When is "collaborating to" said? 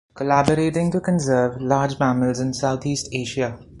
0.15-0.99